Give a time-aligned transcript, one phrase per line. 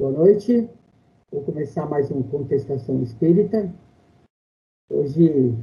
[0.00, 0.66] Boa noite.
[1.30, 3.70] Vou começar mais um Contestação Espírita.
[4.88, 5.54] Hoje,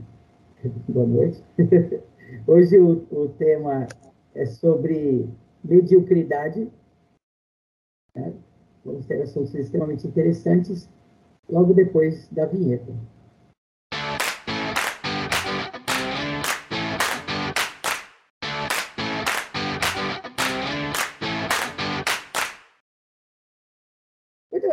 [0.87, 1.43] boa noite.
[2.45, 3.87] Hoje o, o tema
[4.35, 5.27] é sobre
[5.63, 6.71] mediocridade.
[8.13, 8.31] Né?
[8.85, 10.87] Vamos ter assuntos extremamente interessantes
[11.49, 12.93] logo depois da vinheta.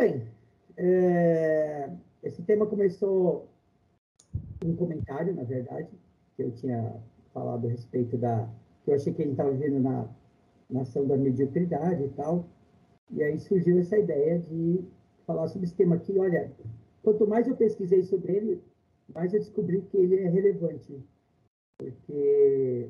[0.05, 0.21] Bem.
[0.77, 1.89] É,
[2.23, 3.47] esse tema começou
[4.63, 5.89] um comentário, na verdade,
[6.35, 6.95] que eu tinha
[7.33, 8.47] falado a respeito da.
[8.83, 10.07] que eu achei que a gente estava vivendo na,
[10.69, 12.45] na ação da mediocridade e tal.
[13.11, 14.83] E aí surgiu essa ideia de
[15.25, 16.17] falar sobre esse tema aqui.
[16.17, 16.51] Olha,
[17.03, 18.63] quanto mais eu pesquisei sobre ele,
[19.13, 20.99] mais eu descobri que ele é relevante.
[21.77, 22.89] Porque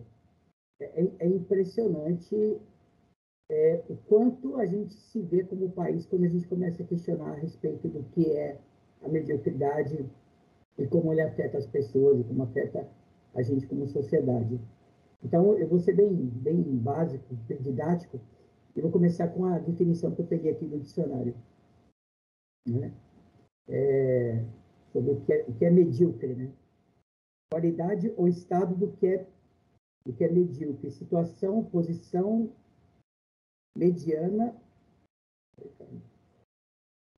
[0.79, 2.57] é, é, é impressionante
[3.49, 7.31] é, o quanto a gente se vê como país quando a gente começa a questionar
[7.31, 8.57] a respeito do que é
[9.03, 10.05] a mediocridade
[10.77, 12.87] e como ele afeta as pessoas e como afeta
[13.35, 14.59] a gente como sociedade.
[15.23, 18.19] Então, eu vou ser bem, bem básico, bem didático,
[18.75, 21.35] e vou começar com a definição que eu peguei aqui do dicionário.
[22.67, 22.91] Né?
[23.67, 24.43] É,
[24.91, 26.51] sobre o que, é, o que é medíocre, né?
[27.51, 29.27] Qualidade ou estado do que é,
[30.05, 30.91] do que é medíocre.
[30.91, 32.51] Situação, posição
[33.75, 34.55] mediana,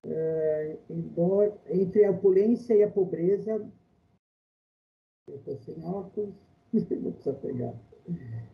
[0.05, 0.77] é,
[1.69, 3.69] entre a opulência e a pobreza.
[5.27, 6.33] Eu estou sem óculos,
[6.73, 7.73] não precisa pegar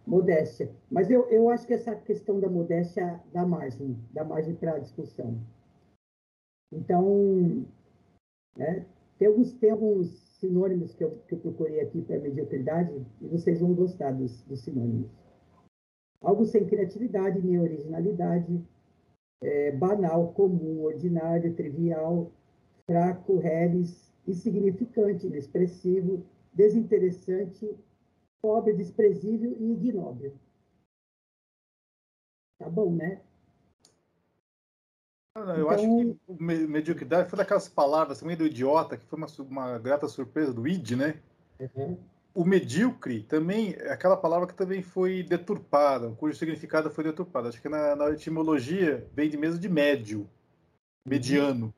[0.06, 0.74] modéstia.
[0.90, 4.80] Mas eu, eu acho que essa questão da modéstia dá margem, dá margem para a
[4.80, 5.40] discussão.
[6.72, 7.66] Então,
[8.58, 8.86] né,
[9.18, 10.10] tem, alguns, tem alguns
[10.40, 14.62] sinônimos que eu, que eu procurei aqui para mediocridade e vocês vão gostar dos, dos
[14.62, 15.10] sinônimos.
[16.24, 18.66] Algo sem criatividade nem originalidade,
[19.42, 22.32] é, banal, comum, ordinário, trivial,
[22.86, 27.70] fraco, reles, insignificante, inexpressivo, desinteressante,
[28.42, 30.34] pobre, desprezível e ignóbil.
[32.58, 33.22] Tá bom, né?
[35.36, 35.72] Não, eu então...
[35.72, 40.54] acho que mediocridade foi daquelas palavras também do idiota, que foi uma, uma grata surpresa
[40.54, 41.22] do id, né?
[41.60, 41.98] Uhum.
[42.36, 47.48] O medíocre também é aquela palavra que também foi deturpada, cujo significado foi deturpado.
[47.48, 50.28] Acho que na, na etimologia vem de mesmo de médio,
[51.08, 51.72] mediano,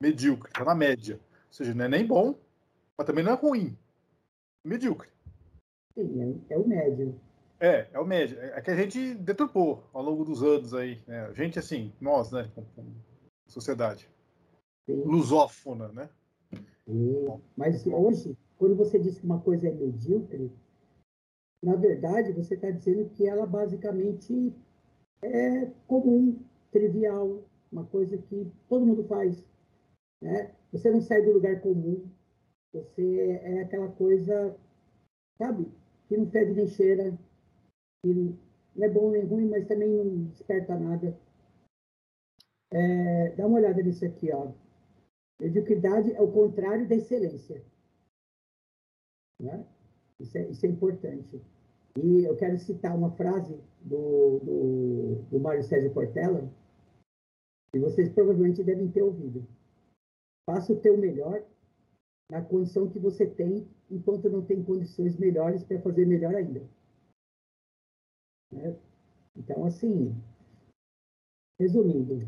[0.00, 1.16] medíocre, tá na média.
[1.16, 2.38] Ou seja, não é nem bom,
[2.96, 3.76] mas também não é ruim.
[4.64, 5.10] Medíocre.
[5.94, 7.20] Sim, é, é, o médio.
[7.60, 8.38] É, é o médio.
[8.40, 11.02] É que a gente deturpou ao longo dos anos aí.
[11.06, 11.26] Né?
[11.26, 12.50] A gente, assim, nós, né?
[13.46, 14.08] Sociedade.
[14.86, 15.02] Sim.
[15.04, 16.08] Lusófona, né?
[16.86, 17.40] Sim.
[17.56, 20.52] Mas hoje, quando você diz que uma coisa é medíocre,
[21.62, 24.54] na verdade, você está dizendo que ela basicamente
[25.22, 26.38] é comum,
[26.70, 27.42] trivial,
[27.72, 29.44] uma coisa que todo mundo faz.
[30.22, 30.54] Né?
[30.72, 32.06] Você não sai do lugar comum,
[32.72, 34.56] você é aquela coisa,
[35.36, 35.66] sabe?
[36.08, 37.18] que não fede nem cheira,
[38.02, 38.14] que
[38.74, 41.18] não é bom nem ruim, mas também não desperta nada.
[42.72, 44.50] É, dá uma olhada nisso aqui, ó.
[45.40, 47.62] Mediocridade é o contrário da excelência.
[49.40, 49.64] Né?
[50.20, 51.40] Isso, é, isso é importante.
[51.96, 56.48] E eu quero citar uma frase do, do, do Mário Sérgio Portela,
[57.72, 59.46] que vocês provavelmente devem ter ouvido.
[60.46, 61.42] Faça o teu melhor
[62.30, 66.62] na condição que você tem, enquanto não tem condições melhores para fazer melhor ainda.
[68.52, 68.76] Né?
[69.36, 70.14] Então, assim,
[71.58, 72.26] resumindo,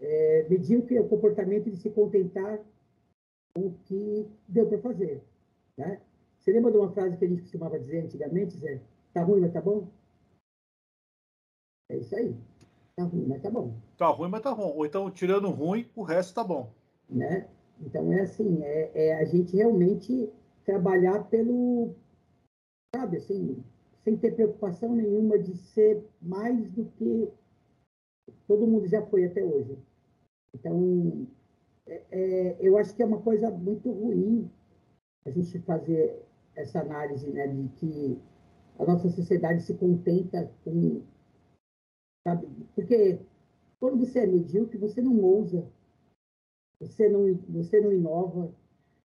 [0.00, 2.60] é, medíocre é o comportamento de se contentar
[3.54, 5.22] com o que deu para fazer.
[5.76, 6.00] Né?
[6.46, 8.80] Você lembra de uma frase que a gente costumava dizer antigamente, Zé?
[9.12, 9.88] Tá ruim, mas tá bom?
[11.90, 12.36] É isso aí.
[12.94, 13.74] Tá ruim, mas tá bom.
[13.98, 14.72] Tá ruim, mas tá bom.
[14.76, 16.72] Ou então, tirando ruim, o resto tá bom.
[17.10, 17.48] Né?
[17.80, 20.32] Então, é assim, é, é, a gente realmente
[20.64, 21.96] trabalhar pelo,
[22.94, 23.60] sabe, assim,
[24.04, 27.28] sem ter preocupação nenhuma de ser mais do que
[28.46, 29.76] todo mundo já foi até hoje.
[30.54, 31.26] Então,
[31.88, 34.48] é, é, eu acho que é uma coisa muito ruim
[35.24, 36.24] a gente fazer
[36.56, 38.18] essa análise, né, de que
[38.78, 41.02] a nossa sociedade se contenta com,
[42.26, 43.20] sabe, porque
[43.78, 45.66] quando você é medíocre, você não ousa,
[46.80, 48.52] você não, você não inova,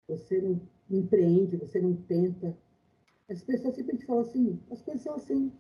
[0.09, 0.61] você não
[0.91, 2.57] empreende, você não tenta.
[3.29, 5.53] As pessoas sempre te falam assim, as coisas são assim.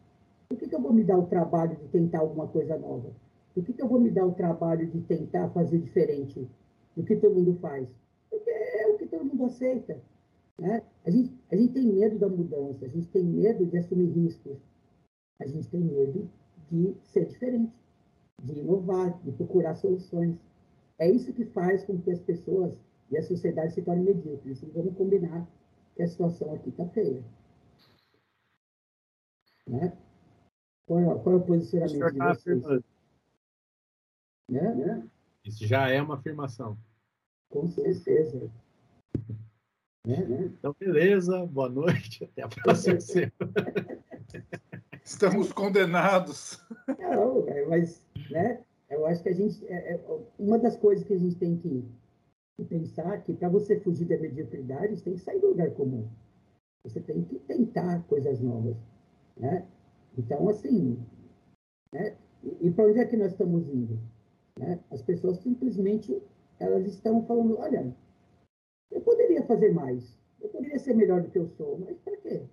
[0.48, 3.10] Por que, que eu vou me dar o trabalho de tentar alguma coisa nova?
[3.54, 6.46] Por que, que eu vou me dar o trabalho de tentar fazer diferente
[6.94, 7.88] do que todo mundo faz?
[8.28, 9.98] Porque é o que todo mundo aceita.
[10.60, 10.82] Né?
[11.04, 14.58] A, gente, a gente tem medo da mudança, a gente tem medo de assumir riscos,
[15.40, 16.30] a gente tem medo
[16.70, 17.72] de ser diferente,
[18.42, 20.36] de inovar, de procurar soluções.
[20.98, 22.80] É é isso que faz com que as pessoas
[23.10, 24.62] e a sociedade se tornem medíocres.
[24.62, 25.46] E vamos combinar
[25.94, 27.22] que a situação aqui está feia.
[29.66, 29.96] Né?
[30.86, 32.62] Qual, é, qual é o posicionamento de tá vocês?
[34.48, 34.74] Né?
[34.74, 35.10] né?
[35.44, 36.78] Isso já é uma afirmação.
[37.50, 38.50] Com certeza.
[40.06, 40.52] Né?
[40.58, 41.46] Então, beleza.
[41.46, 42.24] Boa noite.
[42.24, 43.32] Até a próxima semana.
[45.02, 46.60] Estamos condenados.
[46.98, 48.60] Não, mas né,
[48.90, 49.64] eu acho que a gente.
[49.66, 50.00] É, é,
[50.38, 51.84] uma das coisas que a gente tem que,
[52.56, 56.08] que pensar que para você fugir da mediocridade, você tem que sair do lugar comum.
[56.84, 58.76] Você tem que tentar coisas novas.
[59.36, 59.66] Né?
[60.18, 60.98] Então, assim.
[61.92, 63.98] Né, e, e para onde é que nós estamos indo?
[64.58, 64.78] Né?
[64.90, 66.20] As pessoas simplesmente
[66.60, 67.94] elas estão falando: olha,
[68.94, 72.46] eu poderia fazer mais, eu poderia ser melhor do que eu sou, mas para quê?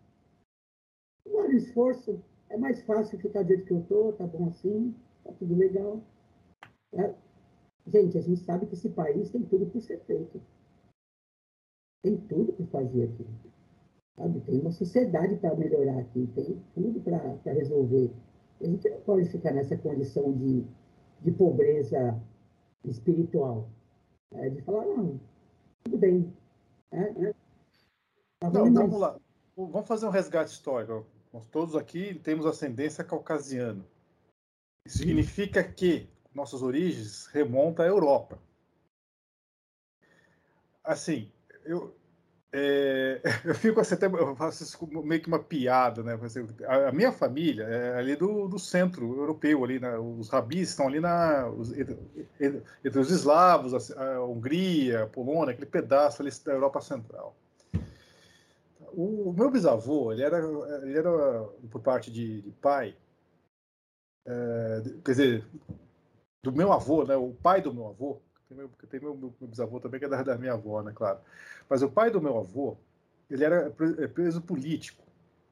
[1.25, 4.95] Não há esforço, é mais fácil ficar do jeito que eu estou, tá bom assim,
[5.23, 6.01] tá tudo legal.
[6.93, 7.13] É.
[7.87, 10.41] Gente, a gente sabe que esse país tem tudo por ser feito.
[12.03, 13.25] Tem tudo para fazer aqui.
[14.15, 14.41] Sabe?
[14.41, 18.11] Tem uma sociedade para melhorar aqui, tem tudo para resolver.
[18.59, 20.65] A gente não pode ficar nessa condição de,
[21.21, 22.19] de pobreza
[22.85, 23.69] espiritual.
[24.33, 25.19] É, de falar, não,
[25.83, 26.33] tudo bem.
[26.91, 27.33] É, é.
[28.39, 29.19] Tá não, vamos lá.
[29.55, 31.05] Vamos fazer um resgate histórico.
[31.31, 33.85] Nós todos aqui temos ascendência caucasiana.
[34.85, 38.39] Isso significa que nossas origens remontam à Europa.
[40.83, 41.31] Assim,
[41.63, 41.95] eu,
[42.53, 46.19] é, eu fico assim, até, eu faço isso meio que uma piada, né?
[46.67, 49.97] A, a minha família é ali do, do centro europeu, ali, né?
[49.97, 51.97] os rabis estão ali na, os, entre,
[52.83, 57.35] entre, os eslavos, a, a, Hungria, a Polônia, aquele pedaço ali da Europa Central.
[58.93, 60.39] O, o meu bisavô, ele era,
[60.83, 61.09] ele era
[61.69, 62.93] por parte de, de pai,
[64.27, 65.45] é, quer dizer,
[66.43, 67.15] do meu avô, né?
[67.15, 68.21] O pai do meu avô,
[68.51, 70.91] tem meu, tem meu, meu bisavô também, que é da, da, minha avó, né?
[70.93, 71.19] Claro.
[71.69, 72.77] Mas o pai do meu avô,
[73.29, 75.01] ele era é, preso político.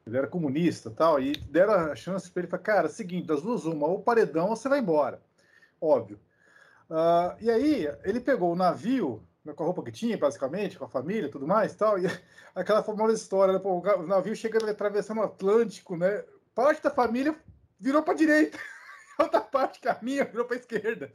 [0.06, 3.64] Ele era comunista tal, e deram a chance para ele falar, cara, seguinte, das duas
[3.64, 5.20] uma, ou paredão ou você vai embora.
[5.80, 6.18] Óbvio.
[6.90, 10.84] Uh, e aí, ele pegou o navio, né, com a roupa que tinha, basicamente, com
[10.84, 12.06] a família tudo mais tal, e
[12.54, 16.24] aquela famosa história, né, pô, o navio chegando, atravessando o Atlântico, né?
[16.54, 17.36] Parte da família
[17.78, 18.58] virou para direita,
[19.18, 21.12] outra parte caminha virou para esquerda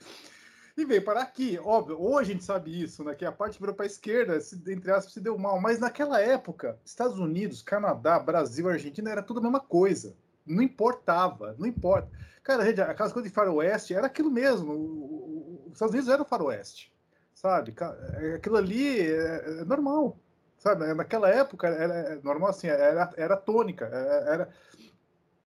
[0.78, 1.58] e veio para aqui.
[1.64, 3.16] Óbvio, hoje a gente sabe isso, né?
[3.16, 5.60] Que a parte virou para a esquerda, se, entre aspas, se deu mal.
[5.60, 10.16] Mas naquela época, Estados Unidos, Canadá, Brasil, Argentina, era tudo a mesma coisa.
[10.46, 12.10] Não importava, não importa.
[12.44, 15.64] Cara, aquelas coisas de faroeste era aquilo mesmo.
[15.66, 16.94] Os Estados Unidos era o faroeste,
[17.34, 17.74] sabe?
[18.16, 20.20] É, aquilo ali é, é normal,
[20.58, 20.94] sabe?
[20.94, 24.54] Naquela época era normal assim, era, era tônica, era,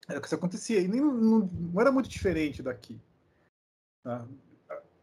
[0.08, 0.80] era o que acontecia.
[0.80, 3.00] E nem, não, não era muito diferente daqui.
[4.02, 4.26] Tá?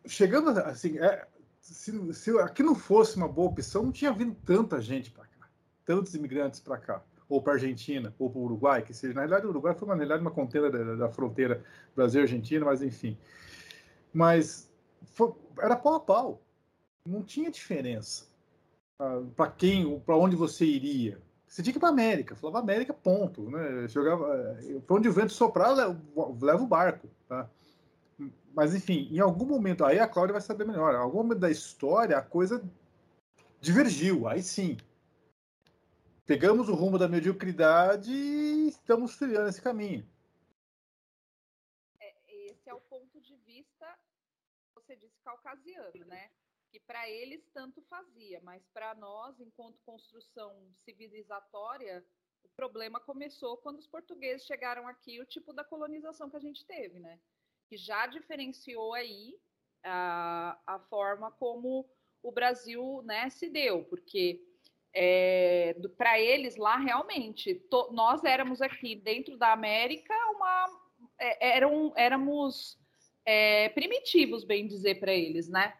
[0.07, 1.27] Chegando assim, é,
[1.59, 5.47] se, se aqui não fosse uma boa opção, não tinha vindo tanta gente para cá,
[5.85, 9.13] tantos imigrantes para cá, ou para Argentina, ou para o Uruguai, que seja.
[9.13, 11.63] Na realidade, o Uruguai foi uma, na realidade, uma contenda da, da fronteira
[11.95, 13.17] Brasil-Argentina, mas enfim.
[14.13, 14.71] Mas
[15.05, 16.41] foi, era pau a pau,
[17.05, 18.27] não tinha diferença
[18.99, 21.21] uh, para quem, para onde você iria.
[21.47, 23.49] Você tinha que ir para América, falava América, ponto.
[23.49, 23.87] Né?
[23.87, 27.09] Jogava, eh, para onde o vento soprar, leva o barco.
[27.27, 27.49] Tá?
[28.57, 31.51] Mas, enfim, em algum momento, aí a Cláudia vai saber melhor, em algum momento da
[31.51, 32.59] história a coisa
[33.61, 34.77] divergiu, aí sim.
[36.25, 40.03] Pegamos o rumo da mediocridade e estamos trilhando esse caminho.
[41.99, 42.15] É,
[42.49, 43.95] esse é o ponto de vista,
[44.73, 46.31] você disse, caucasiano, né?
[46.71, 50.51] Que para eles tanto fazia, mas para nós, enquanto construção
[50.83, 52.03] civilizatória,
[52.43, 56.65] o problema começou quando os portugueses chegaram aqui, o tipo da colonização que a gente
[56.65, 57.19] teve, né?
[57.69, 59.35] Que já diferenciou aí
[59.83, 61.85] a, a forma como
[62.23, 64.41] o Brasil né, se deu, porque
[64.93, 70.65] é, para eles lá realmente to, nós éramos aqui dentro da América uma
[71.19, 72.77] é, eram, éramos
[73.25, 75.77] é, primitivos, bem dizer para eles, né?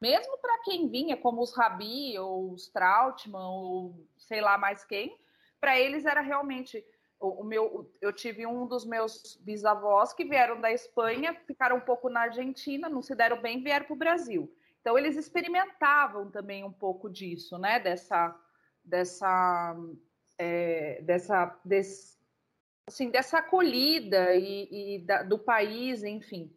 [0.00, 5.16] Mesmo para quem vinha, como os Rabi ou os Trautmann ou sei lá mais quem,
[5.60, 6.84] para eles era realmente
[7.22, 12.08] o, meu, eu tive um dos meus bisavós que vieram da Espanha, ficaram um pouco
[12.08, 14.52] na Argentina, não se deram bem, vieram para o Brasil.
[14.80, 17.78] Então eles experimentavam também um pouco disso, né?
[17.78, 18.36] Dessa,
[18.84, 19.76] dessa,
[20.36, 22.18] é, dessa, desse,
[22.88, 26.52] assim, dessa acolhida e, e da, do país, enfim.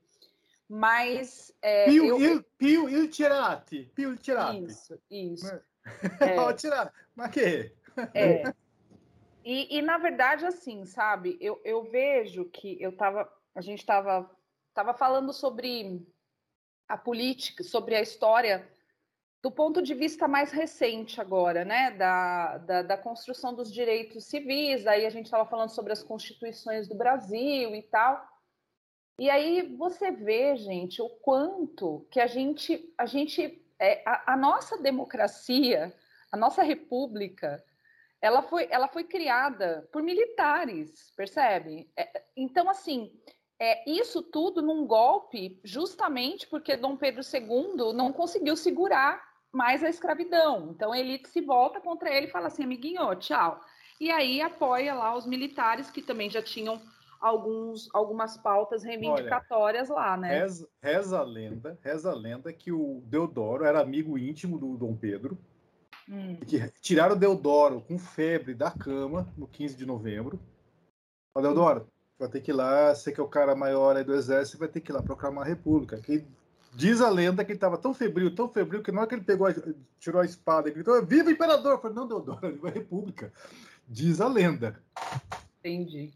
[0.68, 2.20] Mas é, Pio, eu...
[2.20, 4.66] il, Pio il tirati, Pio il tirati.
[4.66, 5.62] Isso, isso.
[6.20, 6.36] É.
[6.36, 6.92] é.
[7.16, 7.72] Mas que?
[8.16, 8.52] É.
[9.46, 14.30] E, e, na verdade, assim, sabe, eu, eu vejo que eu tava, a gente estava
[14.74, 16.04] tava falando sobre
[16.88, 18.68] a política, sobre a história
[19.44, 24.88] do ponto de vista mais recente agora, né, da, da, da construção dos direitos civis,
[24.88, 28.28] aí a gente estava falando sobre as constituições do Brasil e tal,
[29.20, 34.38] e aí você vê, gente, o quanto que a gente, a gente, é, a, a
[34.38, 35.96] nossa democracia,
[36.32, 37.64] a nossa república,
[38.22, 41.90] ela foi, ela foi criada por militares, percebe?
[41.98, 43.12] É, então, assim,
[43.60, 49.90] é, isso tudo num golpe, justamente porque Dom Pedro II não conseguiu segurar mais a
[49.90, 50.72] escravidão.
[50.72, 53.62] Então a elite se volta contra ele e fala assim, amiguinho, tchau.
[54.00, 56.82] E aí apoia lá os militares que também já tinham
[57.22, 60.40] alguns, algumas pautas reivindicatórias Olha, lá, né?
[60.40, 64.96] Reza, reza, a lenda, reza a lenda que o Deodoro era amigo íntimo do Dom
[64.98, 65.38] Pedro.
[66.10, 66.36] Hum.
[66.38, 70.40] Que tiraram o Deodoro com febre da cama no 15 de novembro.
[71.34, 74.14] Ó, Deodoro, vai ter que ir lá, você que é o cara maior aí do
[74.14, 75.98] exército, vai ter que ir lá proclamar a república.
[75.98, 76.26] Que
[76.76, 79.24] Diz a lenda que ele estava tão febril, tão febril, que na hora que ele
[79.24, 79.48] pegou,
[79.98, 81.72] tirou a espada e gritou: Viva o imperador!
[81.72, 83.32] Eu falei: Não, Deodoro, viva a república.
[83.88, 84.84] Diz a lenda.
[85.60, 86.12] Entendi.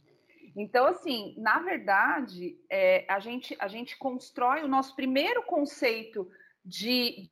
[0.57, 6.29] Então, assim, na verdade, é, a, gente, a gente constrói o nosso primeiro conceito
[6.65, 7.29] de,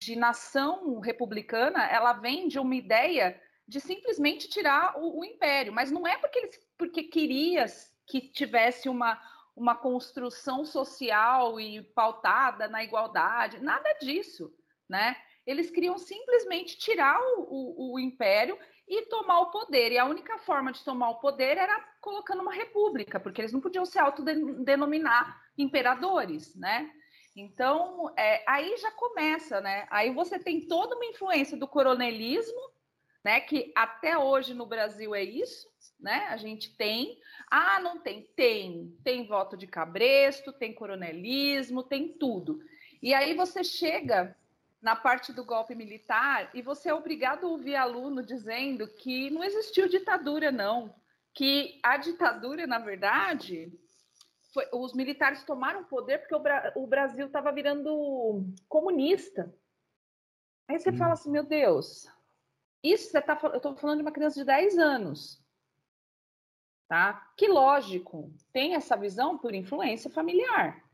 [0.00, 5.90] de nação republicana, ela vem de uma ideia de simplesmente tirar o, o império, mas
[5.90, 7.66] não é porque eles porque queria
[8.06, 9.20] que tivesse uma,
[9.54, 14.50] uma construção social e pautada na igualdade, nada disso,
[14.88, 15.14] né?
[15.46, 19.92] Eles queriam simplesmente tirar o, o, o, império e tomar o poder.
[19.92, 23.60] E a única forma de tomar o poder era colocando uma república, porque eles não
[23.60, 26.90] podiam se autodenominar imperadores, né?
[27.36, 29.86] Então, é, aí já começa, né?
[29.90, 32.60] Aí você tem toda uma influência do coronelismo,
[33.24, 33.40] né?
[33.40, 35.68] Que até hoje no Brasil é isso,
[35.98, 36.26] né?
[36.30, 37.18] A gente tem.
[37.50, 38.22] Ah, não tem?
[38.34, 38.96] Tem.
[39.04, 42.60] Tem voto de cabresto, tem coronelismo, tem tudo.
[43.02, 44.36] E aí você chega
[44.82, 49.44] na parte do golpe militar e você é obrigado a ouvir aluno dizendo que não
[49.44, 50.94] existiu ditadura, não.
[51.32, 53.72] Que a ditadura, na verdade,
[54.52, 59.54] foi, os militares tomaram poder porque o, Bra o Brasil estava virando comunista.
[60.68, 60.96] Aí você hum.
[60.96, 62.08] fala assim, meu Deus,
[62.82, 65.40] isso você tá, eu estou falando de uma criança de 10 anos
[66.90, 67.30] tá?
[67.36, 70.84] Que lógico, tem essa visão por influência familiar,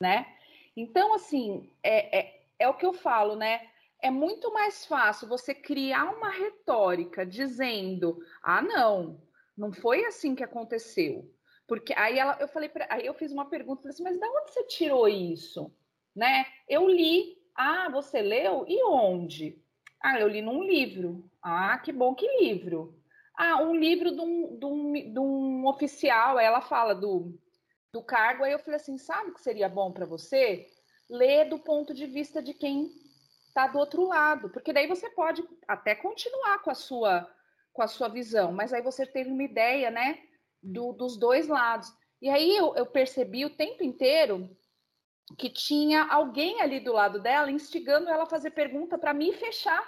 [0.00, 0.36] né?
[0.76, 3.68] Então, assim, é, é, é o que eu falo, né?
[4.00, 9.20] É muito mais fácil você criar uma retórica dizendo, ah, não,
[9.56, 11.28] não foi assim que aconteceu.
[11.66, 14.26] Porque aí ela, eu falei, pra, aí eu fiz uma pergunta, falei assim, mas de
[14.26, 15.72] onde você tirou isso?
[16.14, 16.44] Né?
[16.68, 18.64] Eu li, ah, você leu?
[18.68, 19.62] E onde?
[20.02, 21.30] Ah, eu li num livro.
[21.42, 22.98] Ah, que bom que livro.
[23.36, 27.38] Ah, um livro de um, de um, de um oficial, ela fala do,
[27.92, 30.66] do cargo, aí eu falei assim, sabe o que seria bom para você?
[31.08, 32.90] Ler do ponto de vista de quem
[33.48, 37.28] está do outro lado, porque daí você pode até continuar com a sua
[37.72, 40.18] com a sua visão, mas aí você teve uma ideia, né,
[40.62, 41.92] do, dos dois lados.
[42.20, 44.56] E aí eu, eu percebi o tempo inteiro
[45.36, 49.82] que tinha alguém ali do lado dela instigando ela a fazer pergunta para me fechar.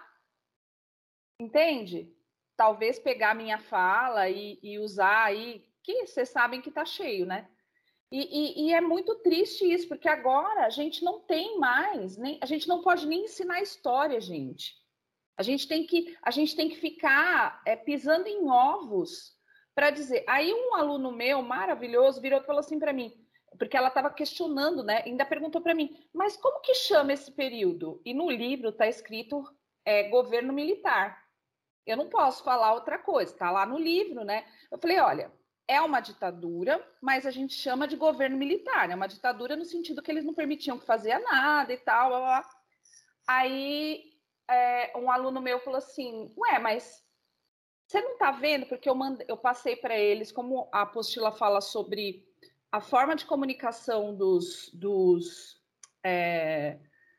[1.40, 2.14] Entende?
[2.56, 7.48] talvez pegar minha fala e, e usar aí, que vocês sabem que está cheio, né?
[8.10, 12.38] E, e, e, é muito triste isso, porque agora a gente não tem mais, nem,
[12.40, 14.74] a gente não pode nem ensinar história, gente.
[15.36, 19.33] A gente tem que, a gente tem que ficar é, pisando em ovos
[19.74, 20.24] para dizer.
[20.28, 23.12] Aí um aluno meu maravilhoso virou e falou assim para mim,
[23.58, 25.02] porque ela estava questionando, né?
[25.04, 28.00] Ainda perguntou para mim, mas como que chama esse período?
[28.04, 29.44] E no livro está escrito
[29.84, 31.22] é, governo militar.
[31.86, 34.46] Eu não posso falar outra coisa, está lá no livro, né?
[34.70, 35.32] Eu falei, olha,
[35.68, 40.02] é uma ditadura, mas a gente chama de governo militar, é uma ditadura no sentido
[40.02, 42.08] que eles não permitiam que fazia nada e tal.
[42.08, 42.50] Blá, blá.
[43.26, 44.04] Aí
[44.48, 47.03] é, um aluno meu falou assim, ué, mas
[47.94, 48.66] você não está vendo?
[48.66, 52.26] Porque eu, mande, eu passei para eles, como a apostila fala sobre
[52.72, 55.62] a forma de comunicação dos, dos,
[56.02, 56.78] é,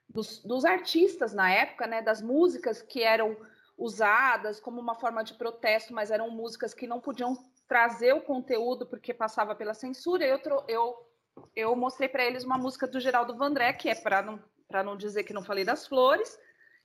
[0.09, 3.37] dos, dos artistas na época, né, das músicas que eram
[3.77, 7.37] usadas como uma forma de protesto, mas eram músicas que não podiam
[7.69, 10.25] trazer o conteúdo porque passava pela censura.
[10.25, 11.09] Eu, eu,
[11.55, 14.43] eu mostrei para eles uma música do Geraldo Vandré, que é para não,
[14.83, 16.37] não dizer que não falei das flores,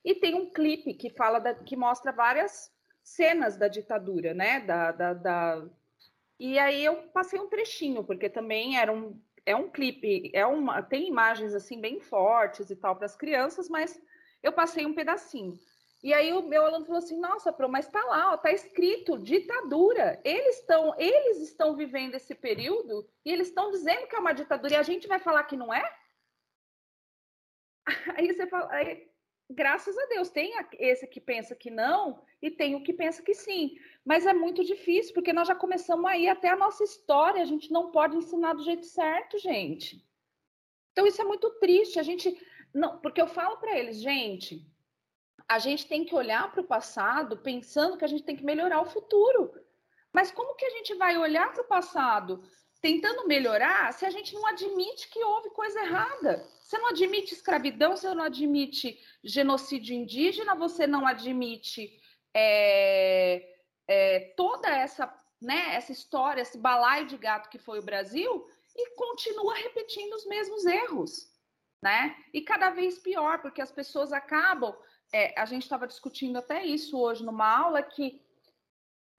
[0.03, 2.71] e tem um clipe que fala da, que mostra várias
[3.03, 4.59] cenas da ditadura, né?
[4.61, 5.65] Da, da, da...
[6.39, 10.81] E aí eu passei um trechinho, porque também era um, é um clipe, é uma,
[10.81, 14.01] tem imagens assim bem fortes e tal para as crianças, mas
[14.41, 15.53] eu passei um pedacinho.
[16.03, 20.19] E aí o meu aluno falou assim: "Nossa, Pro, mas está lá, está escrito ditadura.
[20.23, 24.73] Eles estão, eles estão vivendo esse período e eles estão dizendo que é uma ditadura
[24.73, 26.01] e a gente vai falar que não é?"
[28.17, 29.10] Aí você fala, aí,
[29.51, 33.33] graças a Deus, tem esse que pensa que não e tem o que pensa que
[33.33, 33.75] sim.
[34.03, 37.71] Mas é muito difícil, porque nós já começamos aí até a nossa história, a gente
[37.71, 40.03] não pode ensinar do jeito certo, gente.
[40.91, 41.99] Então isso é muito triste.
[41.99, 42.35] A gente
[42.73, 44.65] não, porque eu falo para eles, gente,
[45.47, 48.81] a gente tem que olhar para o passado pensando que a gente tem que melhorar
[48.81, 49.53] o futuro.
[50.13, 52.43] Mas como que a gente vai olhar para o passado
[52.81, 56.43] tentando melhorar se a gente não admite que houve coisa errada?
[56.63, 62.01] Você não admite escravidão, você não admite genocídio indígena, você não admite
[62.33, 63.55] é,
[63.87, 68.95] é, toda essa, né, essa história, esse balaio de gato que foi o Brasil e
[68.95, 71.29] continua repetindo os mesmos erros,
[71.83, 72.15] né?
[72.33, 74.75] E cada vez pior, porque as pessoas acabam.
[75.13, 78.21] É, a gente estava discutindo até isso hoje numa aula que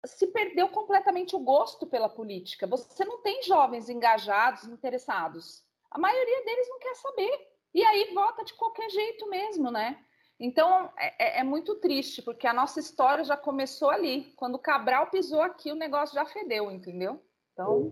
[0.05, 2.67] se perdeu completamente o gosto pela política.
[2.67, 5.65] Você não tem jovens engajados, interessados.
[5.91, 7.49] A maioria deles não quer saber.
[7.75, 9.99] E aí vota de qualquer jeito mesmo, né?
[10.39, 14.33] Então é, é, é muito triste, porque a nossa história já começou ali.
[14.37, 17.21] Quando Cabral pisou aqui, o negócio já fedeu, entendeu?
[17.53, 17.91] Então.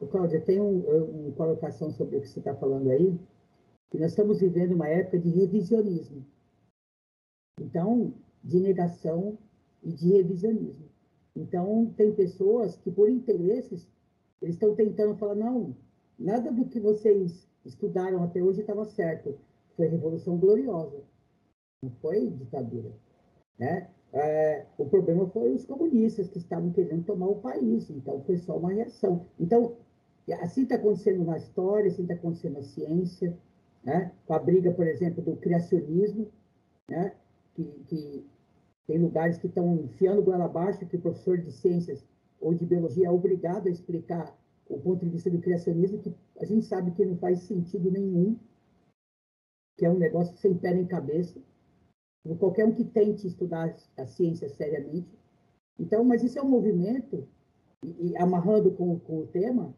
[0.00, 3.20] Ô, Cláudia, tem um, uma colocação sobre o que você está falando aí,
[3.90, 6.24] que nós estamos vivendo uma época de revisionismo.
[7.60, 9.38] Então, de negação
[9.82, 10.89] e de revisionismo.
[11.40, 13.88] Então, tem pessoas que, por interesses,
[14.42, 15.74] eles estão tentando falar: não,
[16.18, 19.38] nada do que vocês estudaram até hoje estava certo.
[19.74, 21.02] Foi Revolução Gloriosa,
[21.82, 22.92] não foi ditadura.
[23.58, 23.88] Né?
[24.12, 28.58] É, o problema foi os comunistas que estavam querendo tomar o país, então foi só
[28.58, 29.24] uma reação.
[29.38, 29.76] Então,
[30.42, 33.36] assim está acontecendo na história, assim está acontecendo na ciência,
[33.82, 34.12] né?
[34.26, 36.28] com a briga, por exemplo, do criacionismo,
[36.88, 37.14] né?
[37.54, 38.26] que, que
[38.86, 42.04] tem lugares que estão enfiando goela abaixo, que o professor de ciências
[42.40, 44.36] ou de biologia é obrigado a explicar
[44.68, 48.38] o ponto de vista do criacionismo, que a gente sabe que não faz sentido nenhum,
[49.76, 51.40] que é um negócio sem pé nem cabeça.
[52.38, 55.18] Qualquer um que tente estudar a ciência seriamente.
[55.78, 57.26] Então, mas isso é um movimento,
[57.82, 59.74] e, e amarrando com, com, o tema,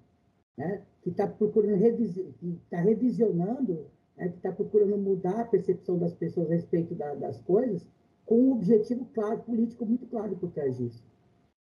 [0.56, 3.86] né, que está procurando, revisi que está revisionando,
[4.16, 7.86] né, que está procurando mudar a percepção das pessoas a respeito da, das coisas,
[8.32, 11.04] com um objetivo claro, político muito claro por trás disso.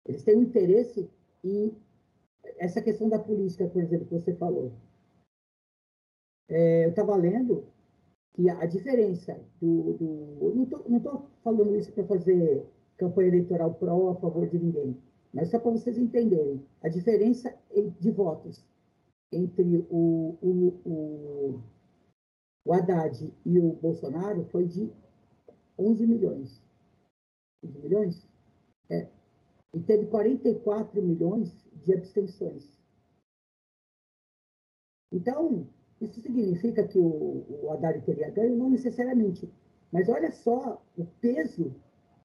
[0.04, 1.08] Eles têm um interesse
[1.44, 1.72] em
[2.58, 4.72] essa questão da política, por exemplo, que você falou.
[6.48, 7.66] É, eu estava lendo
[8.34, 9.92] que a diferença do.
[9.92, 10.54] do
[10.88, 15.00] não estou falando isso para fazer campanha eleitoral pró a favor de ninguém,
[15.32, 16.66] mas só para vocês entenderem.
[16.82, 17.56] A diferença
[18.00, 18.64] de votos
[19.30, 21.60] entre o, o, o,
[22.64, 24.92] o Haddad e o Bolsonaro foi de
[25.78, 26.62] 11 milhões.
[27.64, 28.28] 11 milhões?
[28.90, 29.08] É.
[29.74, 31.52] E teve 44 milhões
[31.84, 32.76] de abstenções.
[35.12, 35.66] Então,
[36.00, 38.56] isso significa que o, o Haddad teria ganho?
[38.56, 39.50] Não necessariamente.
[39.92, 41.74] Mas olha só o peso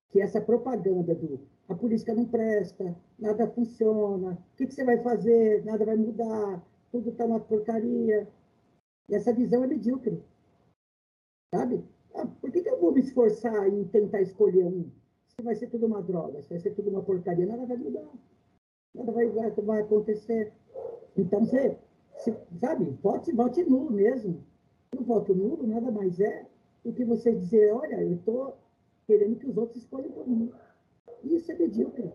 [0.10, 1.40] que essa propaganda do
[1.72, 5.64] a política não presta, nada funciona, o que, que você vai fazer?
[5.64, 6.62] Nada vai mudar,
[6.92, 8.28] tudo está uma porcaria.
[9.08, 10.22] E essa visão é medíocre.
[11.54, 11.82] Sabe?
[12.14, 14.90] Ah, por que, que eu vou me esforçar em tentar escolher um?
[15.28, 18.08] Se vai ser tudo uma droga, se vai ser tudo uma porcaria, nada vai mudar.
[18.94, 20.52] Nada vai, vai, vai acontecer.
[21.18, 21.78] Então, você,
[22.18, 24.44] se, sabe, vote, vote nulo mesmo.
[24.98, 26.46] O voto nulo nada mais é
[26.84, 28.58] do que você dizer, olha, eu estou
[29.08, 30.52] querendo que os outros escolham por mim.
[31.24, 32.12] Isso é medíocre.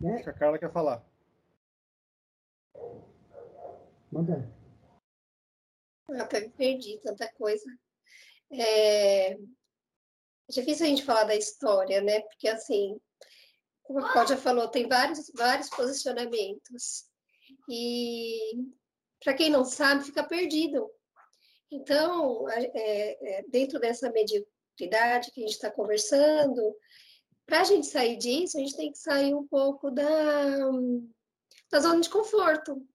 [0.00, 0.14] Né?
[0.14, 1.04] Acho que a Carla quer falar.
[4.12, 4.57] Manda.
[6.08, 7.66] Eu até perdi tanta coisa.
[8.50, 9.32] É...
[9.32, 9.36] é
[10.50, 12.20] difícil a gente falar da história, né?
[12.20, 12.98] Porque, assim,
[13.82, 17.04] como a Cláudia falou, tem vários, vários posicionamentos.
[17.68, 18.54] E,
[19.22, 20.90] para quem não sabe, fica perdido.
[21.70, 26.74] Então, é, é, dentro dessa mediocridade que a gente está conversando,
[27.46, 30.58] para a gente sair disso, a gente tem que sair um pouco da,
[31.70, 32.86] da zona de conforto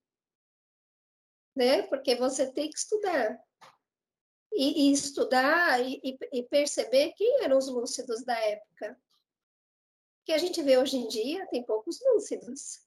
[1.55, 1.83] né?
[1.83, 3.39] Porque você tem que estudar.
[4.55, 5.99] E, e estudar e,
[6.31, 8.99] e, perceber quem eram os lúcidos da época.
[10.25, 12.81] Que a gente vê hoje em dia, tem poucos lúcidos.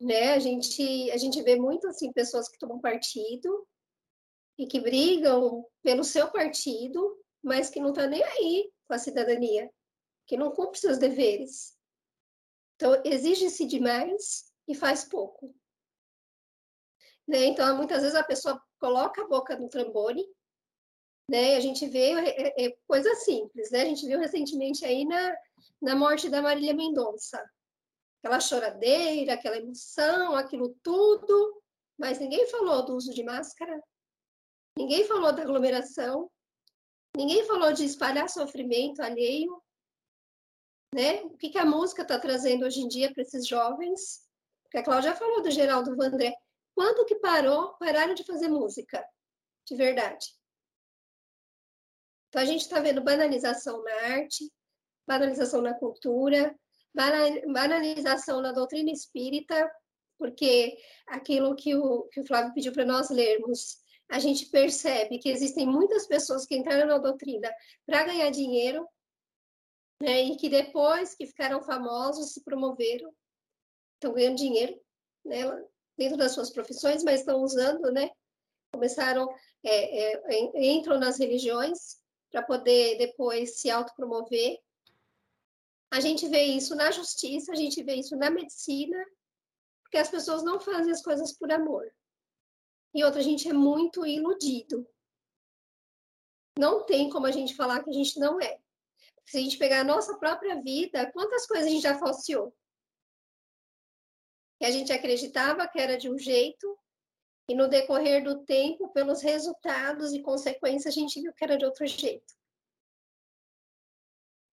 [0.00, 0.32] Né?
[0.32, 3.66] A, gente, a gente vê muito assim, pessoas que tomam partido
[4.58, 8.98] e que brigam pelo seu partido, mas que não estão tá nem aí com a
[8.98, 9.72] cidadania,
[10.26, 11.78] que não cumpre seus deveres.
[12.74, 15.54] Então, exige-se demais e faz pouco.
[17.26, 17.46] Né?
[17.46, 20.24] Então, muitas vezes a pessoa coloca a boca no trambone,
[21.28, 21.56] né?
[21.56, 23.82] A gente vê é, é, é, coisa simples, né?
[23.82, 25.34] A gente viu recentemente aí na,
[25.80, 27.42] na morte da Marília Mendonça.
[28.18, 31.62] Aquela choradeira, aquela emoção, aquilo tudo,
[31.98, 33.82] mas ninguém falou do uso de máscara,
[34.76, 36.30] ninguém falou da aglomeração,
[37.16, 39.60] ninguém falou de espalhar sofrimento alheio,
[40.94, 41.22] né?
[41.22, 44.22] O que, que a música está trazendo hoje em dia para esses jovens?
[44.64, 46.34] Porque a Cláudia falou do Geraldo Vandré.
[46.74, 49.04] Quando que parou, pararam de fazer música?
[49.66, 50.26] De verdade.
[52.28, 54.50] Então a gente está vendo banalização na arte,
[55.06, 56.58] banalização na cultura,
[56.94, 59.70] banalização na doutrina espírita,
[60.18, 65.28] porque aquilo que o, que o Flávio pediu para nós lermos, a gente percebe que
[65.28, 67.52] existem muitas pessoas que entraram na doutrina
[67.86, 68.88] para ganhar dinheiro,
[70.00, 73.14] né, e que depois que ficaram famosos se promoveram,
[73.94, 74.78] estão ganhando dinheiro,
[75.24, 75.42] né,
[75.96, 78.10] dentro das suas profissões, mas estão usando, né,
[78.72, 79.28] começaram,
[79.64, 82.00] é, é, entram nas religiões
[82.30, 84.58] para poder depois se autopromover
[85.92, 88.96] a gente vê isso na justiça, a gente vê isso na medicina,
[89.82, 91.86] porque as pessoas não fazem as coisas por amor.
[92.94, 94.88] E outra, a gente é muito iludido.
[96.58, 98.58] Não tem como a gente falar que a gente não é.
[99.26, 102.54] Se a gente pegar a nossa própria vida, quantas coisas a gente já falseou?
[104.62, 106.78] Que a gente acreditava que era de um jeito,
[107.48, 111.64] e no decorrer do tempo, pelos resultados e consequências, a gente viu que era de
[111.64, 112.32] outro jeito.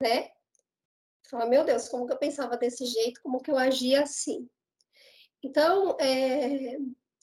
[0.01, 0.31] Né?
[1.29, 4.49] Fala, meu Deus, como que eu pensava desse jeito, como que eu agia assim.
[5.43, 6.79] Então, é,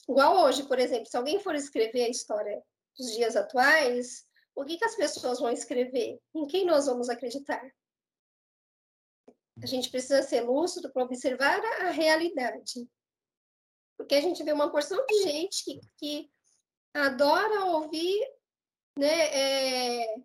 [0.07, 2.63] igual hoje, por exemplo, se alguém for escrever a história
[2.97, 6.21] dos dias atuais, o que, que as pessoas vão escrever?
[6.33, 7.69] Em quem nós vamos acreditar?
[9.61, 12.87] A gente precisa ser lúcido para observar a, realidade.
[13.97, 16.31] Porque a gente vê uma porção de gente que, que
[16.93, 18.19] adora ouvir,
[18.97, 20.03] né?
[20.03, 20.15] É,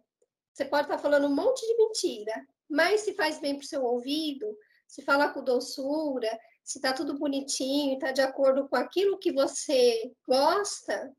[0.53, 3.83] você pode estar falando um monte de mentira, mas se faz bem para o seu
[3.83, 6.29] ouvido, se fala com doçura,
[6.63, 11.15] se está tudo bonitinho, está de acordo com aquilo que você gosta,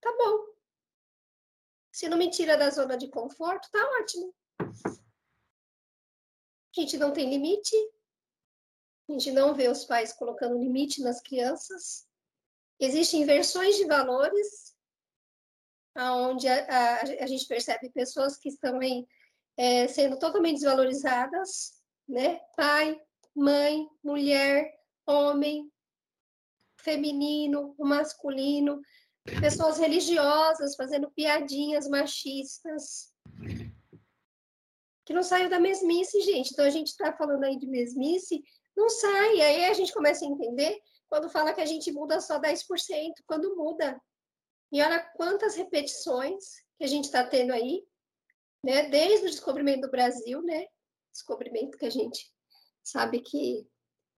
[0.00, 0.46] tá bom.
[1.92, 4.34] Se não me tira da zona de conforto, tá ótimo.
[6.76, 7.74] A gente não tem limite,
[9.08, 12.06] a gente não vê os pais colocando limite nas crianças.
[12.78, 14.76] Existem inversões de valores,
[15.96, 19.06] onde a, a, a gente percebe pessoas que estão em
[19.56, 22.40] é, sendo totalmente desvalorizadas, né?
[22.56, 23.00] Pai,
[23.34, 24.70] mãe, mulher,
[25.06, 25.72] homem,
[26.78, 28.80] feminino, masculino,
[29.40, 33.12] pessoas religiosas fazendo piadinhas machistas.
[35.06, 36.50] Que não saiu da mesmice, gente.
[36.52, 38.42] Então a gente está falando aí de mesmice,
[38.76, 39.40] não sai.
[39.40, 42.64] Aí a gente começa a entender quando fala que a gente muda só 10%,
[43.26, 43.98] quando muda.
[44.70, 47.86] E olha quantas repetições que a gente está tendo aí
[48.66, 48.88] né?
[48.88, 50.66] Desde o descobrimento do Brasil, né?
[51.12, 52.28] Descobrimento que a gente
[52.82, 53.64] sabe que,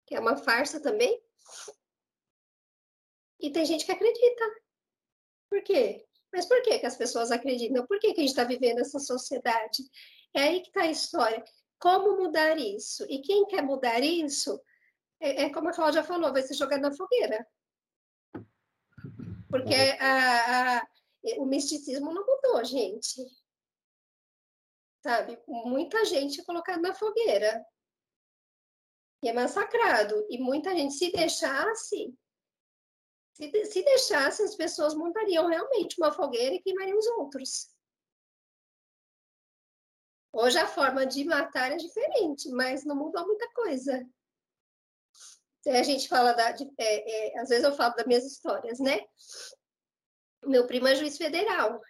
[0.06, 1.20] que é uma farsa também.
[3.40, 4.44] E tem gente que acredita.
[5.50, 6.06] Por quê?
[6.32, 7.86] Mas por que, que as pessoas acreditam?
[7.88, 9.82] Por que, que a gente está vivendo essa sociedade?
[10.36, 11.42] É aí que está a história.
[11.80, 13.04] Como mudar isso?
[13.08, 14.60] E quem quer mudar isso,
[15.20, 17.46] é, é como a Cláudia falou, vai ser jogado na fogueira.
[19.48, 20.86] Porque a, a,
[21.38, 23.22] o misticismo não mudou, gente
[25.06, 25.40] sabe?
[25.46, 27.64] Muita gente colocada na fogueira.
[29.22, 30.26] E é massacrado.
[30.28, 32.12] E muita gente, se deixasse,
[33.32, 37.68] se, se deixasse, as pessoas montariam realmente uma fogueira e queimariam os outros.
[40.38, 44.06] Hoje a forma de matar é diferente, mas não mudou muita coisa.
[45.66, 46.52] A gente fala da.
[46.52, 49.00] De, é, é, às vezes eu falo das minhas histórias, né?
[50.44, 51.80] Meu primo é juiz federal.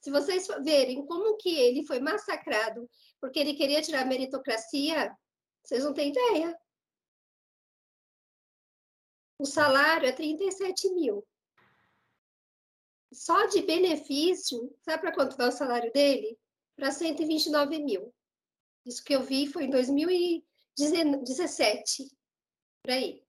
[0.00, 2.88] Se vocês verem como que ele foi massacrado
[3.20, 5.14] porque ele queria tirar a meritocracia,
[5.62, 6.58] vocês não têm ideia.
[9.38, 11.22] O salário é 37 mil.
[13.12, 16.38] Só de benefício, sabe para quanto vai o salário dele?
[16.82, 18.12] Para 129 mil.
[18.84, 22.10] Isso que eu vi foi em 2017,
[22.82, 23.24] por aí.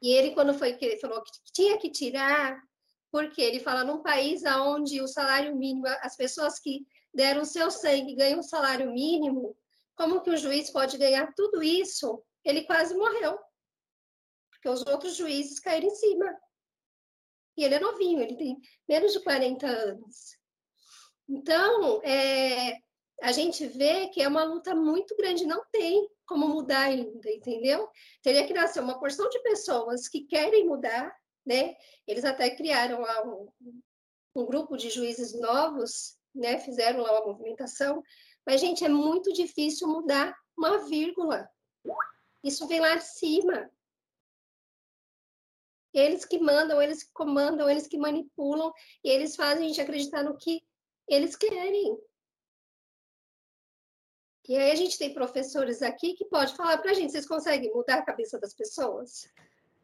[0.00, 2.62] E ele, quando foi que ele falou que tinha que tirar
[3.10, 8.14] porque ele fala num país onde o salário mínimo, as pessoas que deram seu sangue
[8.14, 9.56] ganham um salário mínimo,
[9.96, 12.22] como que o juiz pode ganhar tudo isso?
[12.44, 13.36] Ele quase morreu,
[14.48, 16.40] porque os outros juízes caíram em cima.
[17.56, 20.40] E ele é novinho, ele tem menos de 40 anos.
[21.28, 22.78] Então, é,
[23.22, 27.88] a gente vê que é uma luta muito grande, não tem como mudar ainda, entendeu?
[28.22, 31.76] Teria que nascer uma porção de pessoas que querem mudar, né?
[32.06, 33.48] Eles até criaram lá um,
[34.34, 36.58] um grupo de juízes novos, né?
[36.58, 38.02] Fizeram lá uma movimentação,
[38.46, 41.48] mas gente é muito difícil mudar uma vírgula.
[42.42, 43.70] Isso vem lá de cima.
[45.94, 48.72] Eles que mandam, eles que comandam, eles que manipulam,
[49.04, 50.62] e eles fazem a gente acreditar no que
[51.08, 51.98] eles querem.
[54.48, 57.72] E aí a gente tem professores aqui que pode falar para a gente, vocês conseguem
[57.72, 59.30] mudar a cabeça das pessoas?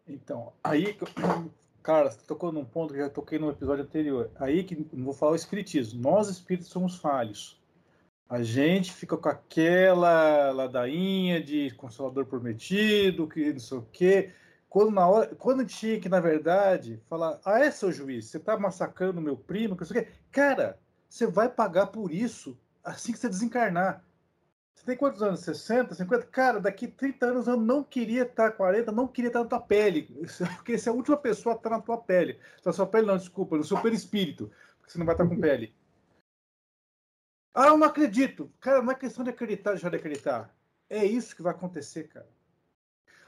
[0.07, 0.97] Então, aí,
[1.83, 4.31] cara, você tocou num ponto que eu já toquei no episódio anterior.
[4.37, 6.03] Aí que não vou falar o espiritismo.
[6.03, 7.59] Nós espíritos somos falhos.
[8.29, 14.33] A gente fica com aquela ladainha de consolador prometido, que não sei o quê.
[14.69, 18.59] Quando, na hora, quando tinha que, na verdade, falar: Ah, é, seu juiz, você está
[18.59, 20.13] massacrando meu primo, que não sei o quê.
[20.31, 20.79] Cara,
[21.09, 24.05] você vai pagar por isso assim que você desencarnar.
[24.75, 25.41] Você tem quantos anos?
[25.41, 26.27] 60, 50?
[26.27, 30.03] Cara, daqui 30 anos eu não queria estar, 40, não queria estar na tua pele.
[30.57, 32.39] Porque você é a última pessoa a estar na tua pele.
[32.65, 34.51] Na sua pele não, desculpa, no seu perispírito.
[34.79, 35.75] Porque você não vai estar com pele.
[37.53, 38.53] Ah, eu não acredito.
[38.61, 40.55] Cara, não é questão de acreditar, deixar de acreditar.
[40.89, 42.29] É isso que vai acontecer, cara.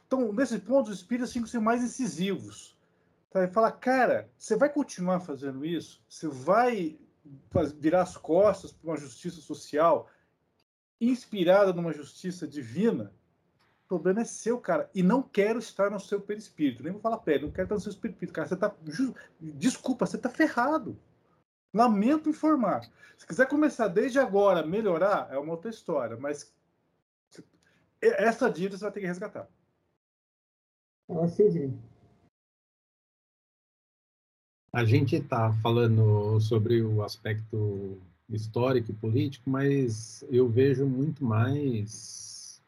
[0.06, 2.78] Então, nesse ponto, os espíritos têm que ser mais incisivos.
[3.30, 3.42] Tá?
[3.42, 6.00] E falar, cara, você vai continuar fazendo isso?
[6.08, 6.98] Você vai
[7.78, 10.08] virar as costas para uma justiça social
[11.00, 13.12] inspirada numa justiça divina?
[13.84, 14.88] O problema é seu, cara.
[14.94, 16.82] E não quero estar no seu perispírito.
[16.82, 18.32] Nem vou falar pé, não quero estar no seu perispírito.
[18.32, 18.74] Cara, você tá.
[19.40, 20.96] Desculpa, você tá ferrado.
[21.74, 22.88] Lamento informar.
[23.16, 26.16] Se quiser começar desde agora a melhorar, é uma outra história.
[26.16, 26.54] Mas
[28.00, 29.48] essa dívida você vai ter que resgatar.
[31.06, 31.76] Fala, Sidney.
[34.72, 42.62] A gente está falando sobre o aspecto histórico e político, mas eu vejo muito mais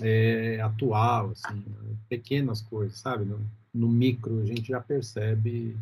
[0.00, 1.64] é, atual, assim,
[2.08, 3.24] pequenas coisas, sabe?
[3.24, 5.76] No, no, micro a gente já percebe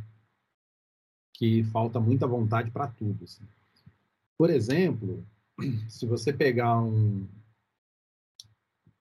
[1.34, 3.24] que falta muita vontade para tudo.
[3.24, 3.44] Assim.
[4.38, 5.22] Por exemplo,
[5.90, 7.28] se você pegar um,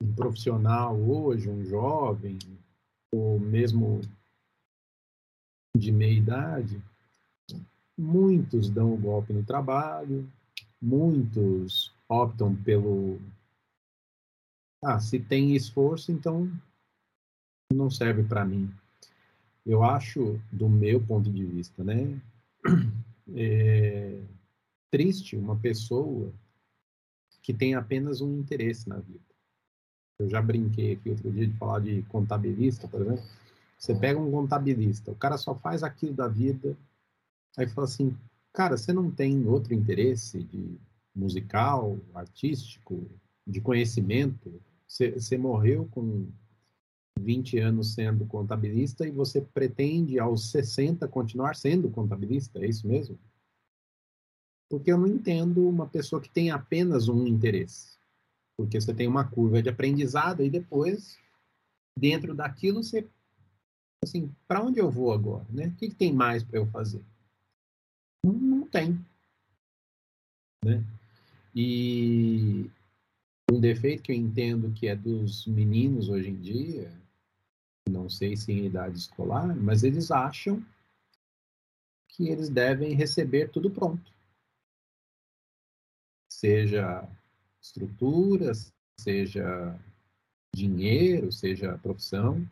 [0.01, 2.37] um profissional hoje, um jovem,
[3.13, 4.01] ou mesmo
[5.75, 6.81] de meia idade,
[7.97, 10.29] muitos dão o golpe no trabalho,
[10.81, 13.19] muitos optam pelo.
[14.83, 16.51] Ah, se tem esforço, então
[17.71, 18.73] não serve para mim.
[19.65, 22.19] Eu acho, do meu ponto de vista, né,
[23.35, 24.23] é
[24.89, 26.33] triste uma pessoa
[27.41, 29.19] que tem apenas um interesse na vida.
[30.19, 33.23] Eu já brinquei aqui outro dia de falar de contabilista, por exemplo.
[33.79, 36.77] Você pega um contabilista, o cara só faz aquilo da vida,
[37.57, 38.15] aí fala assim,
[38.53, 40.77] cara, você não tem outro interesse de
[41.15, 43.09] musical, artístico,
[43.47, 44.61] de conhecimento?
[44.85, 46.27] Você, você morreu com
[47.17, 53.17] 20 anos sendo contabilista e você pretende aos 60 continuar sendo contabilista, é isso mesmo?
[54.69, 57.99] Porque eu não entendo uma pessoa que tem apenas um interesse
[58.59, 61.17] porque você tem uma curva de aprendizado e depois,
[61.97, 63.07] dentro daquilo, você,
[64.03, 65.67] assim, para onde eu vou agora, né?
[65.67, 67.03] O que, que tem mais para eu fazer?
[68.23, 68.93] Não, não tem,
[70.63, 70.83] né?
[71.55, 72.69] E
[73.51, 76.91] um defeito que eu entendo que é dos meninos hoje em dia,
[77.89, 80.63] não sei se em idade escolar, mas eles acham
[82.07, 84.11] que eles devem receber tudo pronto.
[86.31, 87.09] Seja
[87.61, 89.77] estruturas, seja
[90.55, 92.47] dinheiro, seja profissão,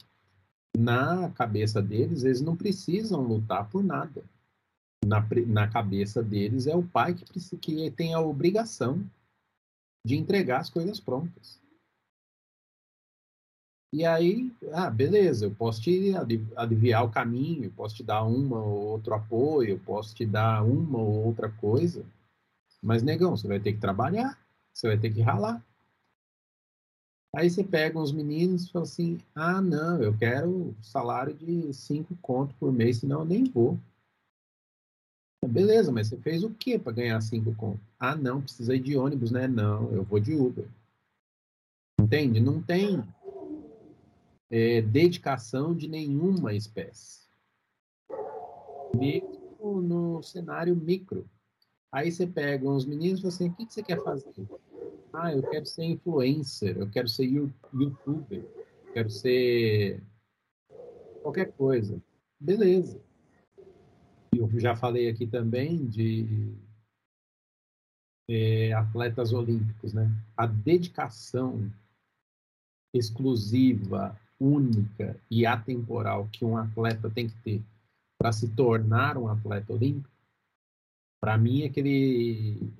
[0.77, 4.23] na cabeça deles, eles não precisam lutar por nada.
[5.05, 9.03] Na, na cabeça deles é o pai que, que tem a obrigação
[10.05, 11.59] de entregar as coisas prontas.
[13.93, 16.13] E aí, ah, beleza, eu posso te
[16.55, 21.25] aliviar o caminho, posso te dar uma ou outro apoio, posso te dar uma ou
[21.25, 22.05] outra coisa,
[22.83, 24.37] mas negão, você vai ter que trabalhar.
[24.73, 25.63] Você vai ter que ralar.
[27.37, 32.17] Aí você pega uns meninos e fala assim: ah, não, eu quero salário de 5
[32.19, 33.77] conto por mês, senão eu nem vou.
[35.45, 37.79] Beleza, mas você fez o que para ganhar 5 conto?
[37.99, 39.47] Ah, não, precisa ir de ônibus, né?
[39.47, 40.67] Não, eu vou de Uber.
[42.01, 42.39] Entende?
[42.39, 43.03] Não tem
[44.49, 47.27] é, dedicação de nenhuma espécie.
[48.95, 51.23] Mesmo no cenário micro.
[51.91, 54.33] Aí você pega uns meninos e fala assim: o que, que você quer fazer?
[55.19, 58.45] Ah, eu quero ser influencer, eu quero ser youtuber,
[58.85, 59.99] eu quero ser
[61.23, 61.99] qualquer coisa.
[62.39, 63.01] Beleza.
[64.31, 66.55] Eu já falei aqui também de
[68.29, 70.07] é, atletas olímpicos, né?
[70.37, 71.67] A dedicação
[72.93, 77.63] exclusiva, única e atemporal que um atleta tem que ter
[78.19, 80.15] para se tornar um atleta olímpico,
[81.19, 82.71] para mim, aquele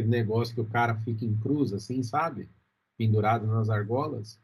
[0.00, 2.48] aquele negócio que o cara fica em cruz, assim, sabe?
[2.96, 4.40] Pendurado nas argolas.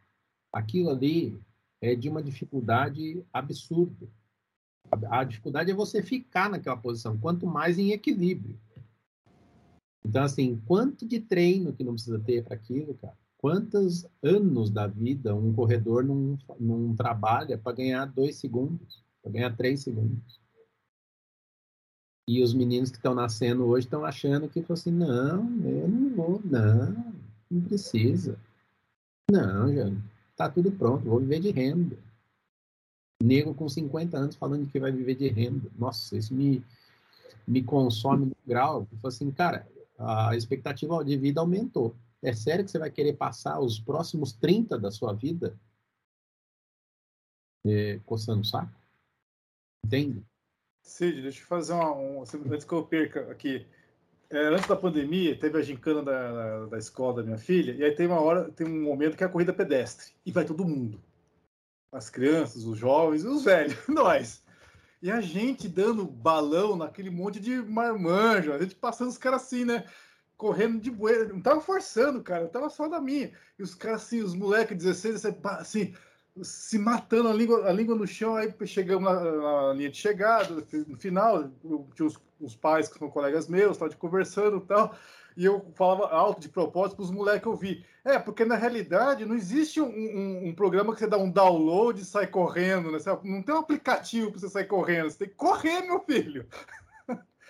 [0.53, 1.41] Aquilo ali
[1.81, 4.07] é de uma dificuldade absurda.
[5.11, 8.59] A dificuldade é você ficar naquela posição, quanto mais em equilíbrio.
[10.05, 13.17] Então, assim, quanto de treino que não precisa ter para aquilo, cara?
[13.39, 19.57] Quantos anos da vida um corredor não, não trabalha para ganhar dois segundos, para ganhar
[19.57, 20.41] três segundos?
[22.29, 26.41] E os meninos que estão nascendo hoje estão achando que, assim, não, eu não vou,
[26.45, 27.15] não,
[27.51, 28.39] não precisa.
[29.31, 29.93] Não, já
[30.37, 31.97] tá tudo pronto, vou viver de renda.
[33.23, 35.71] Nego com 50 anos falando que vai viver de renda.
[35.79, 36.63] Nossa, isso me,
[37.47, 38.87] me consome no grau.
[39.03, 39.67] Eu assim, cara,
[39.99, 41.95] a expectativa de vida aumentou.
[42.23, 45.59] É sério que você vai querer passar os próximos 30 da sua vida
[47.65, 48.73] é, coçando o saco?
[49.85, 50.23] Entende?
[50.87, 51.93] Cid, deixa eu fazer uma.
[51.93, 53.67] Um, antes que eu perca aqui.
[54.31, 57.85] É, antes da pandemia, teve a gincana da, da, da, escola da minha filha, e
[57.85, 60.13] aí tem uma hora, tem um momento que é a corrida pedestre.
[60.25, 61.01] E vai todo mundo.
[61.93, 64.45] As crianças, os jovens, os velhos, nós.
[65.03, 69.65] E a gente dando balão naquele monte de marmanjo, a gente passando os caras assim,
[69.65, 69.85] né?
[70.37, 71.27] Correndo de bueira.
[71.27, 73.33] Não tava forçando, cara, eu tava só da minha.
[73.59, 75.95] E os caras assim, os moleques 16, assim,
[76.43, 80.55] se matando a língua, a língua no chão, aí chegamos na, na linha de chegada,
[80.87, 81.51] no final,
[81.95, 84.95] tinha os, os, pais que são colegas meus, estavam conversando e tal,
[85.37, 87.85] e eu falava alto de propósito para os moleques ouvir.
[88.05, 92.01] É, porque na realidade não existe um, um, um, programa que você dá um download
[92.01, 92.99] e sai correndo, né?
[93.25, 96.47] Não tem um aplicativo para você sair correndo, você tem que correr, meu filho.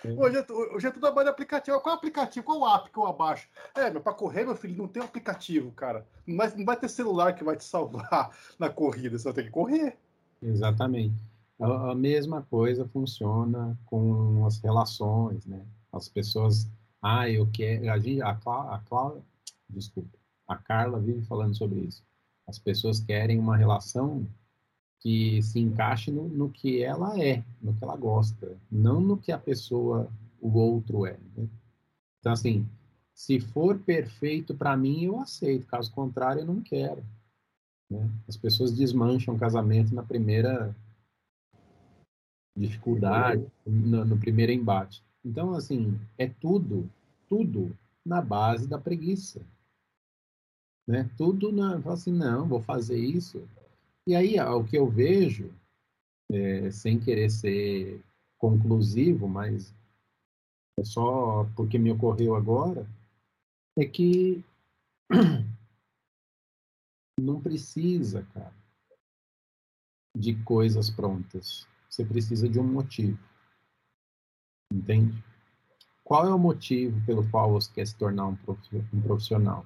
[0.05, 1.79] Hoje é, hoje é tudo de aplicativo.
[1.81, 2.45] Qual é o aplicativo?
[2.45, 3.49] Qual o app que eu abaixo?
[3.75, 6.05] É, meu, para correr, meu filho, não tem aplicativo, cara.
[6.25, 8.29] Não vai, não vai ter celular que vai te salvar
[8.59, 9.97] na corrida, você vai ter que correr.
[10.41, 11.15] Exatamente.
[11.59, 15.65] A, a mesma coisa funciona com as relações, né?
[15.91, 16.69] As pessoas.
[17.01, 17.91] Ah, eu quero.
[17.91, 19.13] A, gente, a, Clá, a Clá,
[19.69, 20.17] desculpa.
[20.47, 22.03] A Carla vive falando sobre isso.
[22.47, 24.25] As pessoas querem uma relação
[24.99, 29.31] que se encaixe no, no, que ela é, no que ela gosta, não no que
[29.31, 31.17] a pessoa, o outro é.
[31.35, 31.47] Né?
[32.19, 32.67] Então, assim,
[33.13, 37.03] se for perfeito para mim, eu aceito, caso contrário, eu não quero.
[37.89, 38.09] Né?
[38.27, 40.75] As pessoas desmancham o casamento na primeira
[42.55, 45.03] dificuldade, no, no primeiro embate.
[45.23, 46.89] Então, assim, é tudo,
[47.29, 49.41] tudo na base da preguiça.
[50.87, 51.09] Né?
[51.17, 53.47] Tudo na, assim, não, vou fazer isso,
[54.07, 55.53] e aí, o que eu vejo,
[56.31, 58.01] é, sem querer ser
[58.37, 59.75] conclusivo, mas
[60.79, 62.87] é só porque me ocorreu agora,
[63.77, 64.45] é que
[67.19, 68.53] não precisa, cara,
[70.15, 71.67] de coisas prontas.
[71.89, 73.19] Você precisa de um motivo.
[74.71, 75.21] Entende?
[76.01, 78.37] Qual é o motivo pelo qual você quer se tornar um
[79.01, 79.65] profissional?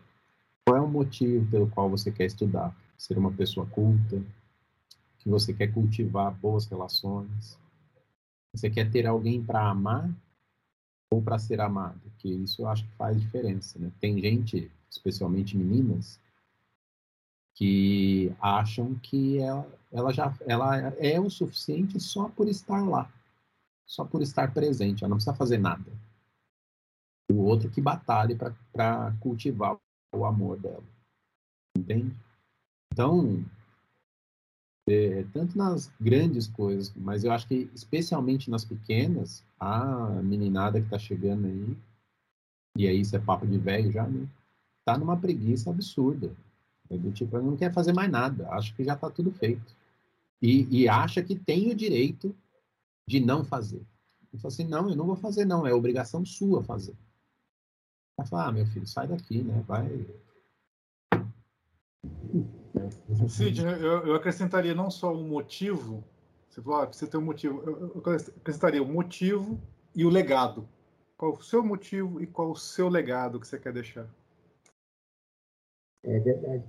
[0.65, 2.75] Qual é o motivo pelo qual você quer estudar?
[3.01, 4.23] Ser uma pessoa culta,
[5.17, 7.57] que você quer cultivar boas relações,
[8.53, 10.07] você quer ter alguém para amar
[11.09, 13.91] ou para ser amado, que isso eu acho que faz diferença, né?
[13.99, 16.19] Tem gente, especialmente meninas,
[17.55, 23.11] que acham que ela, ela já ela é o suficiente só por estar lá,
[23.83, 25.91] só por estar presente, ela não precisa fazer nada.
[27.31, 28.35] O outro que batalhe
[28.71, 29.75] para cultivar
[30.13, 30.83] o amor dela,
[31.75, 32.15] entende?
[32.91, 33.43] Então,
[34.89, 40.87] é, tanto nas grandes coisas, mas eu acho que especialmente nas pequenas, a meninada que
[40.87, 41.77] está chegando aí,
[42.77, 44.27] e aí isso é papo de velho já, né?
[44.83, 46.35] Tá numa preguiça absurda.
[46.89, 49.75] É do tipo, não quer fazer mais nada, acho que já está tudo feito.
[50.41, 52.35] E, e, acha que tem o direito
[53.07, 53.81] de não fazer.
[54.33, 56.95] Eu falo assim, não, eu não vou fazer não, é obrigação sua fazer.
[58.17, 59.63] Vai falar, ah, meu filho, sai daqui, né?
[59.67, 59.87] Vai,
[63.29, 66.03] Cid, eu, eu, acrescentaria não só o motivo,
[66.49, 69.59] você falou, ah, precisa ter um motivo, eu, eu acrescentaria o motivo
[69.95, 70.67] e o legado.
[71.17, 74.07] Qual o seu motivo e qual o seu legado que você quer deixar?
[76.03, 76.63] É verdade.